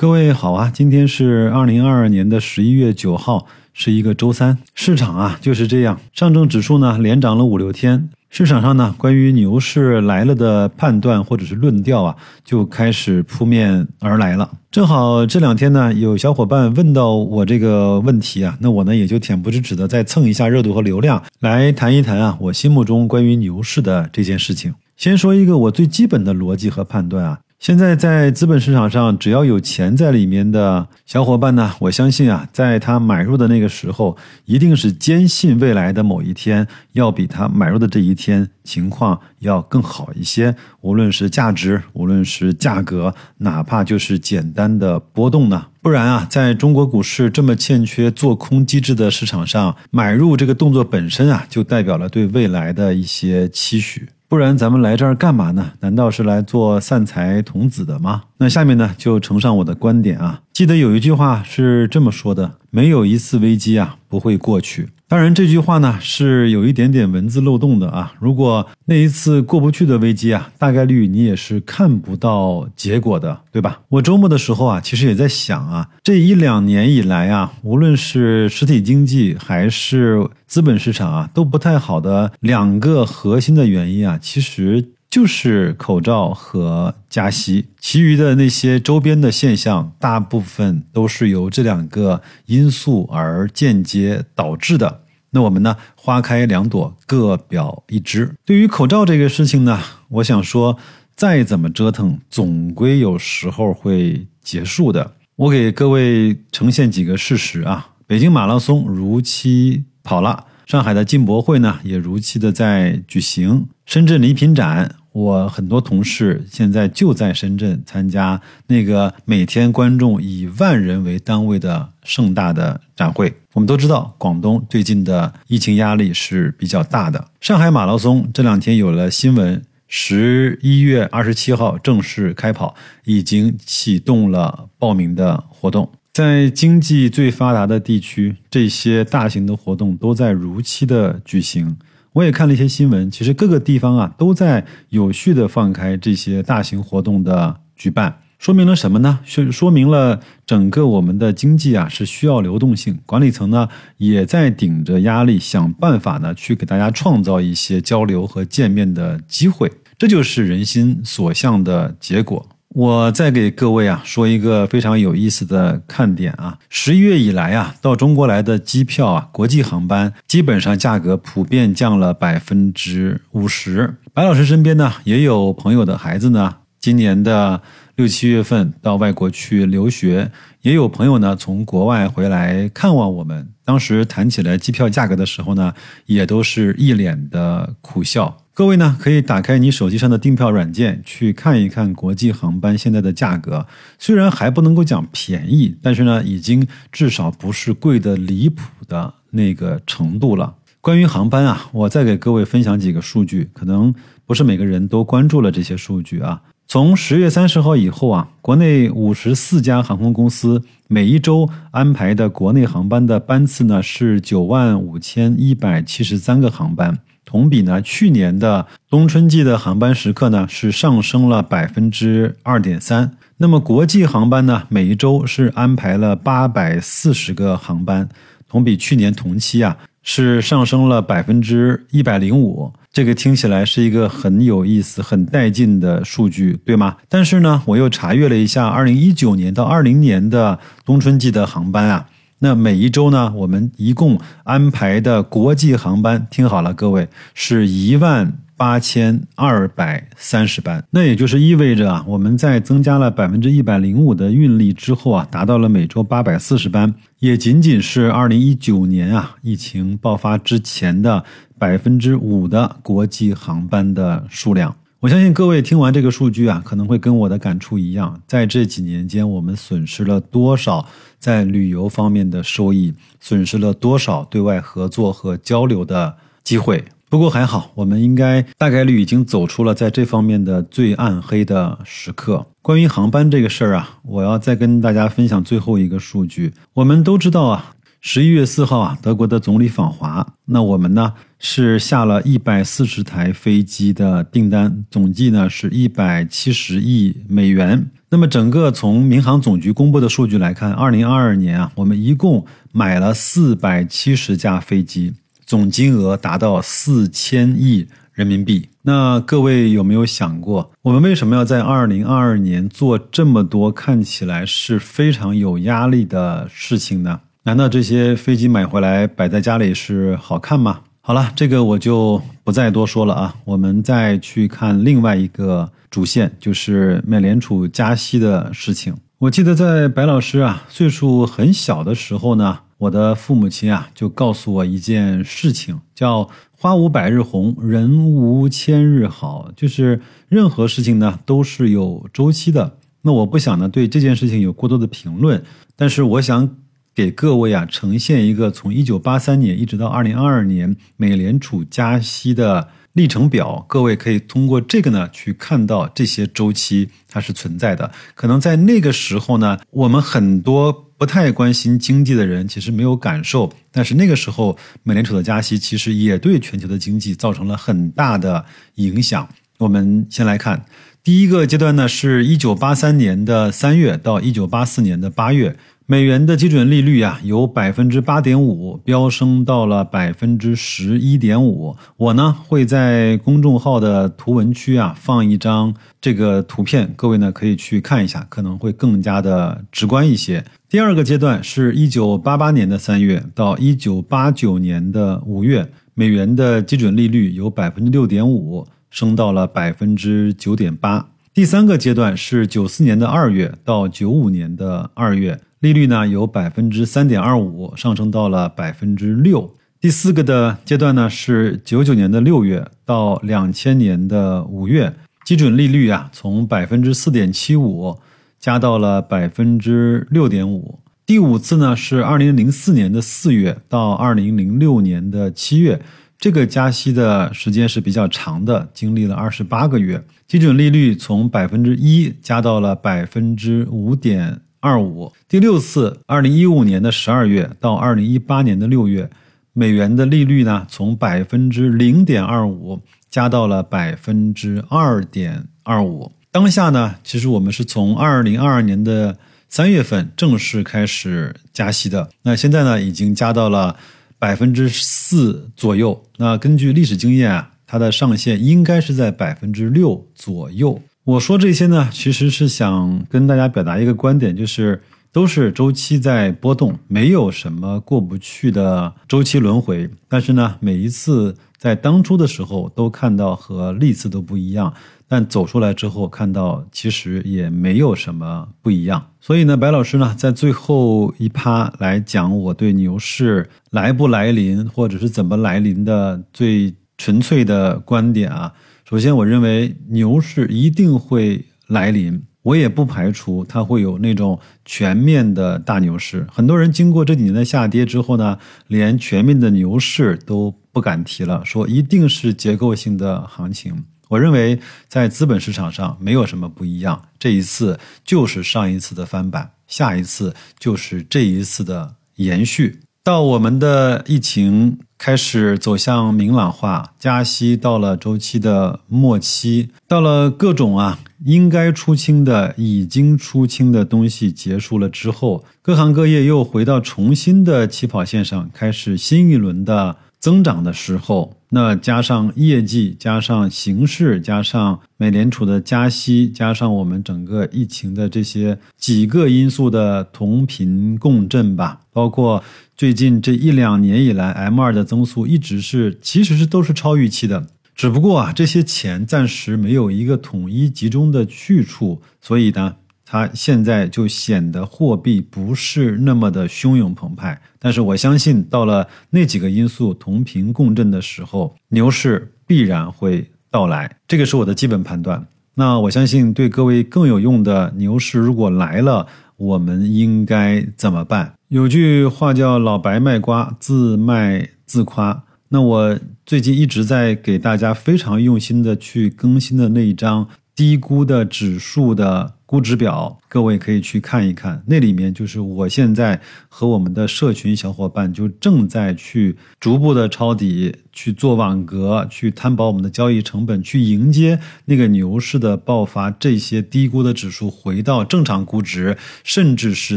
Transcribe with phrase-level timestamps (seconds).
[0.00, 4.56] 各位好啊，今天是二零二二年的十一月九号，是一个周三。
[4.74, 14.50] 市场啊就是这样，上证指数呢连涨了五六天，市场上呢关于牛市来了的判断或者是论调啊就开始扑面而来了。
[14.70, 24.74] 正好这两天呢有小伙伴问到我这个问题啊，那我呢也就恬不知耻的再蹭一下热度和流量，来谈一谈啊我心目中关于牛市的这件事情。
[24.96, 27.40] 先说一个我最基本的逻辑和判断啊。
[27.60, 40.56] 现在在资本市场上，只要有钱在里面的小伙伴呢，我相信啊，在他买入的那个时候，一定是坚信未来的某一天要比他买入的这一天情况要更好一些。
[40.80, 54.08] 无论是价值，无论是价格，哪怕就是简单的波动呢，不然啊，在中国股市这么欠缺做空机制的市场上，买入这个动作本身啊，就代表了对未来的一些期许。
[54.30, 55.72] 不然咱们来这儿干嘛呢？
[55.80, 58.22] 难道是来做散财童子的吗？
[58.38, 60.42] 那下面呢，就呈上我的观点啊。
[60.52, 64.90] 记得有一句话是这么说的：没有一次危机啊不会过去。
[65.10, 68.14] 当然，这句话呢是有一点点文字漏洞的啊。
[68.20, 73.80] 如果那一次过不去的危机啊，大概率你也是看不到结果的，对吧？
[73.88, 84.90] 我周末的时候啊，其实也在想啊，这一两年以来啊，无论是实体经济还是资本市场啊，都不太好的两个核心的原因啊，其实。
[85.10, 95.02] 就是口罩和加息，其余的那些周边的现象，大部分都是由这两个因素而间接导致的。
[95.30, 98.36] 那我们呢，花开两朵，各表一枝。
[98.44, 100.78] 对于口罩这个事情呢，我想说，
[101.16, 105.14] 再怎么折腾，总归有时候会结束的。
[105.34, 114.94] 我给各位呈现几个事实啊：北京马拉松如期跑了，上海的进博会呢也如期的在举行，深圳礼品展。
[115.12, 123.34] 我很多同事现在就在深圳参加那个每天观众以万人为单位的盛大的展会。
[123.52, 127.26] 我们都知道，广东最近的疫情压力是比较大的。
[127.40, 135.90] 上海马拉松这两天有了新闻，十一月二十七号正式开跑，已经启动了报名的活动。
[136.12, 141.76] 在经济最发达的地区，这些大型的活动都在如期的举行。
[142.12, 149.20] 我也看了一些新闻，其实各个地方啊都在有序的放开这些大型活动的举办，说明了什么呢？
[149.24, 153.68] 说说明了整个我们的经济啊是需要流动性，管理层呢
[153.98, 162.48] 也在顶着压力想办法呢去给大家创造一些交流和见面的机会，这就是人心所向的结果。
[162.72, 173.96] 我再给各位啊说一个非常有意思的看点啊，十一月以来啊，到中国来的机票啊，国际航班基本上价格普遍降了百分之五十。
[174.12, 177.60] 白老师身边呢也有朋友的孩子呢，今年的
[177.96, 180.30] 六七月份到外国去留学，
[180.62, 183.48] 也有朋友呢从国外回来看望我们。
[183.64, 185.74] 当时谈起来机票价格的时候呢，
[186.06, 188.39] 也都是一脸的苦笑。
[188.52, 193.66] 各位呢，可以打开你手机上的订票软件去看一看国际航班现在的价格。
[193.98, 200.56] 虽然还不能够讲便宜，但是呢，已经至少不是贵的离谱的那个程度了。
[200.80, 203.94] 关于航班啊，我再给各位分享几个数据，可能
[204.26, 206.42] 不是每个人都关注了这些数据啊。
[206.66, 216.98] 从十月三十号以后啊，国内五十四家航空公司每一周安排的国内航班的班次呢是九万五千一百七十三个航班。
[217.30, 223.12] 同比呢，去年的冬春季的航班时刻呢是上升了百分之二点三。
[223.36, 228.08] 那么国际航班呢，每一周是安排了八百四十个航班，
[228.48, 232.72] 同比去年同期啊是上升了百分之一百零五。
[232.92, 236.96] 这个听起来是一个很有意思、很带劲的数据，对吗？
[237.08, 242.08] 但是呢，我又查阅了一下二零一九年到二零年的冬春季的航班啊。
[242.42, 250.82] 那每一周呢，我们一共安排的国际航班，听好了，各位是一万八千二百三十班。
[250.90, 261.22] 那也就是意味着啊，我们在增加了百分之一百零五的运力之后啊，达到了每周八百四十班，也仅仅是二零一九年啊疫情爆发之前的
[261.58, 264.74] 百分之五的国际航班的数量。
[265.00, 270.86] 我相信各位听完这个数据啊，可能会跟我的感触一样，在这几年间，我们损失了多少
[271.18, 276.84] 在旅游方面的收益，损失了多少对外合作和交流的机会。
[277.08, 282.46] 不过还好，我们应该大概率已经走出了在这方面的最暗黑的时刻。
[282.60, 286.52] 关于航班这个事儿啊，我要再跟大家分享最后一个数据。
[286.74, 287.72] 我们都知道啊。
[288.02, 297.90] 十一月四号啊，德国的总理访华，那我们呢是下了一百四十台飞机的订单，总计呢是一百七十亿美元。
[298.08, 305.12] 那么整个从民航总局公布的数据来看，二零二二年啊，我们一共买了四百七十架飞机，
[305.44, 308.70] 总金额达到四千亿人民币。
[308.82, 317.20] 那各位有没有想过，我们为什么要在二零二二年做这么多看起来是非常有压力的事情呢？
[317.44, 320.80] 难道这些飞机买回来摆在家里是好看吗？
[321.00, 323.34] 好了，这个我就不再多说了啊。
[323.46, 328.94] 我们再去看另外一个主线，就是美联储加息的事情。
[329.20, 342.76] 我记得在白老师啊岁数很小的时候呢，我的父母亲啊就告诉我一件事情，叫“花无百日红，人无千日好”，就是任何事情呢都是有周期的。
[343.00, 345.42] 那我不想呢对这件事情有过多的评论，
[345.74, 346.56] 但是我想。
[346.94, 357.90] 给各位啊呈现一个从一九八三年一直到二零二二年美联储加息的历程表，各位可以通过这个呢去看到这些周期它是存在的。
[358.14, 368.44] 可能在那个时候呢，我们很多不太关心经济的人其实没有感受，但是那个时候美联储的加息其实也对全球的经济造成了很大的
[368.74, 369.28] 影响。
[369.58, 370.66] 我们先来看
[371.04, 375.56] 第一个阶段呢，是一九八三年的三月到一九八四年的八月。
[375.90, 381.74] 美元的基准利率啊，由百分之八点五飙升到了百分之十一点五。
[381.96, 390.44] 我呢会在公众号的图文区啊放一张这个图片，各位呢可以去看一下，可能会更加的直观一些。
[390.68, 401.08] 第二个阶段是一九八八年的三月到一九八九年的五月，美元的基准利率由百分之六点五升到了百分之九点八。
[401.34, 405.40] 第三个阶段是九四年的二月到九五年的二月。
[405.60, 409.54] 利率呢由百分之三点二五上升到了百分之六。
[409.78, 417.98] 第四个的阶段呢是九九年的六月到两千年的五月，基准利率啊从百分之四点七五
[418.38, 420.80] 加到了百分之六点五。
[421.04, 425.82] 第五次呢是二零零四年的四月到二零零六年的七月，
[426.18, 434.40] 这个加息的时间是比较长的，经历了二十八个月，基准利率从百分之一加到了百分之五点。
[434.60, 439.10] 二五第六次，二零一五年的十二月到二零一八年的六月，
[439.54, 446.12] 美元的利率呢从百分之零点二五加到了百分之二点二五。
[446.30, 449.16] 当下呢，其实我们是从二零二二年的
[449.48, 453.76] 三月份正式开始加息的，那现在呢已经加到了
[454.18, 456.04] 百分之四左右。
[456.18, 460.80] 那根据历史经验啊，它的上限应该是在百分之六左右。
[461.10, 464.80] 我说这些呢，其实是想跟大家表达一个观点，就是
[465.10, 469.90] 都是周期在波动，没有什么过不去的周期轮回。
[470.06, 474.72] 但是呢，每一次在当初的时候都看到和历次都不一样，
[475.08, 479.04] 但走出来之后看到其实也没有什么不一样。
[479.20, 488.52] 所以呢，白老师呢在最后一趴来讲我对牛市来不来临，或者是怎么来临的最纯粹的观点啊。
[488.90, 496.26] 首先，我认为牛市一定会来临，我也不排除它会有那种全面的大牛市。
[496.28, 503.84] 很多人经过这几年的下跌之后呢，连全面的牛市都不敢提了，说一定是结构性的行情。
[504.08, 504.58] 我认为
[504.88, 512.80] 在资本市场上没有什么不一样，这一次就是上一次的翻版，下一次就是这一次的延续。
[513.10, 529.96] 到我们的疫情开始走向明朗化，加息到了周期的末期，到了各种啊应该出清的、已经出清的东西结束了之后，各行各业又回到重新的起跑线上，开始新一轮的。
[530.20, 542.44] 增长的时候，那加上业绩，加上形势，加上美联储的加息，加上我们整个疫情的这些几个因素的同频共振吧，包括
[542.76, 552.76] 最近这一两年以来，M 二的增速一直是其实是都是超预期的，只不过啊，这些钱暂时没有一个统一集中的去处，所以呢。
[553.12, 565.26] 它现在就显得货币不是那么的汹涌澎湃，但是我相信到了那几个因素同频共振的时候，牛市必然会到来，这个是我的基本判断。
[565.56, 569.04] 那我相信对各位更有用的，牛市如果来了，
[569.36, 571.34] 我们应该怎么办？
[571.48, 575.24] 有句话叫“老白卖瓜，自卖自夸”。
[575.50, 582.34] 那我最近一直在给大家非常用心的去更新的那一张低估的指数的。
[582.50, 599.96] 估值表，各位可以去看一看，那里面就是我现在和我们的社群小伙伴就正在去逐步的抄底，去做网格，去摊薄我们的交易成本，去迎接那个牛市的爆发，这些低估的指数回到正常估值，甚至是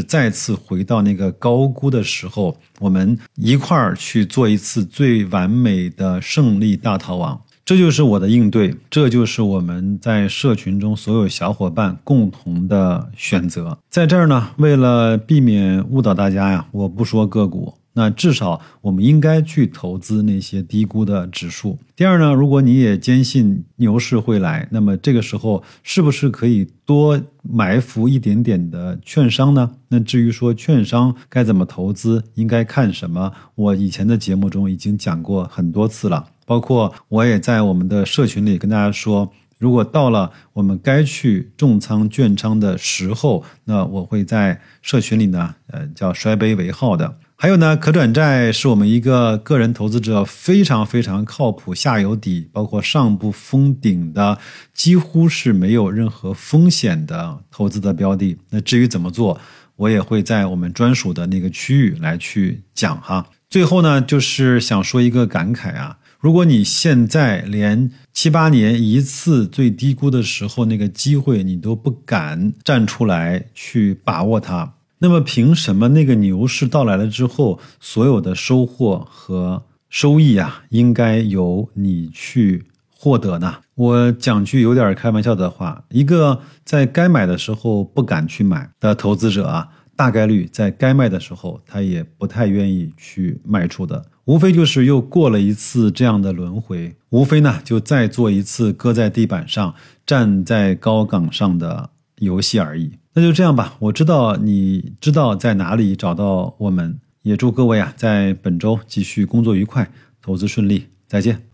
[0.00, 7.42] 再次回到那个高估的时候，我们一块儿去做一次最完美的胜利大逃亡。
[7.64, 13.78] 这就是我的应对，这就是我们在社群中所有小伙伴共同的选择。
[13.88, 21.78] 在这儿呢，为了避免误导大家呀，我不说个股，那至少我们应该去投资那些低估的指数。
[21.96, 29.70] 第二呢，如果你也坚信牛市会来，那么这个时候是不是可以多埋伏一点点的券商呢？
[29.88, 36.26] 那至于说券商该怎么投资，应该看什么，我以前的节目中已经讲过很多次了。
[36.44, 47.16] 包括我也在我们的社群里跟大家说，如果到了我们该去重仓券仓的时候，那我会在社群里呢，呃，叫摔杯为号的。
[47.36, 54.38] 还有呢，可转债是我们一个个人投资者非常非常靠谱、下有底，包括上不封顶的，
[54.72, 58.38] 几乎是没有任何风险的投资的标的。
[58.50, 59.38] 那至于怎么做，
[59.76, 63.26] 我也会在我们专属的那个区域来去讲哈。
[63.50, 65.98] 最后呢，就是想说一个感慨啊。
[66.24, 83.56] 如果你现在连七八年一次最低估的时候那个机会你都不敢站出来去把握它，那么凭什么那个牛市到来了之后，所有的收获和收益啊，应该由你去获得呢？
[83.74, 89.68] 我讲句有点开玩笑的话，一个在该买的时候不敢去买的投资者啊。
[89.96, 99.74] 大概率在该卖的时候，他也不太愿意去卖出的，无非就是又过了一次这样的轮回，无非呢就再做一次搁在地板上、
[100.06, 102.92] 站在高岗上的游戏而已。
[103.12, 109.90] 那就这样吧，我知道你知道在哪里找到我们，也祝各位啊在本周继续工作愉快，
[110.20, 111.44] 投资顺利，再见。